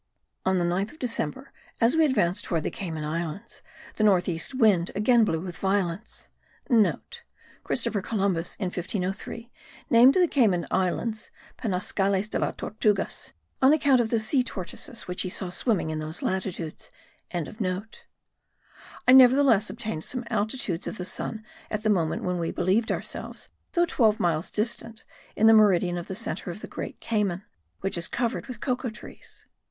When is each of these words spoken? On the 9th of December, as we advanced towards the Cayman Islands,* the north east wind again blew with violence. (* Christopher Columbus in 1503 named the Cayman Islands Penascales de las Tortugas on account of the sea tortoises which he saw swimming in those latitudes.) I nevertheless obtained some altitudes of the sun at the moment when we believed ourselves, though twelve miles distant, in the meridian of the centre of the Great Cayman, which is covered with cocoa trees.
On 0.47 0.57
the 0.57 0.65
9th 0.65 0.93
of 0.93 0.97
December, 0.97 1.53
as 1.79 1.95
we 1.95 2.05
advanced 2.05 2.43
towards 2.45 2.63
the 2.63 2.71
Cayman 2.71 3.03
Islands,* 3.03 3.61
the 3.97 4.03
north 4.03 4.27
east 4.27 4.55
wind 4.55 4.89
again 4.95 5.23
blew 5.23 5.39
with 5.39 5.57
violence. 5.57 6.27
(* 6.97 7.63
Christopher 7.63 8.01
Columbus 8.01 8.55
in 8.55 8.69
1503 8.71 9.51
named 9.91 10.15
the 10.15 10.27
Cayman 10.27 10.65
Islands 10.71 11.29
Penascales 11.55 12.27
de 12.31 12.39
las 12.39 12.55
Tortugas 12.57 13.33
on 13.61 13.73
account 13.73 14.01
of 14.01 14.09
the 14.09 14.19
sea 14.19 14.43
tortoises 14.43 15.03
which 15.07 15.21
he 15.21 15.29
saw 15.29 15.51
swimming 15.51 15.91
in 15.91 15.99
those 15.99 16.23
latitudes.) 16.23 16.89
I 17.31 17.45
nevertheless 19.13 19.69
obtained 19.69 20.03
some 20.03 20.23
altitudes 20.31 20.87
of 20.87 20.97
the 20.97 21.05
sun 21.05 21.45
at 21.69 21.83
the 21.83 21.89
moment 21.91 22.23
when 22.23 22.39
we 22.39 22.49
believed 22.49 22.91
ourselves, 22.91 23.49
though 23.73 23.85
twelve 23.85 24.19
miles 24.19 24.49
distant, 24.49 25.05
in 25.35 25.45
the 25.45 25.53
meridian 25.53 25.99
of 25.99 26.07
the 26.07 26.15
centre 26.15 26.49
of 26.49 26.61
the 26.61 26.67
Great 26.67 26.99
Cayman, 27.01 27.43
which 27.81 27.99
is 27.99 28.07
covered 28.07 28.47
with 28.47 28.59
cocoa 28.61 28.89
trees. 28.89 29.45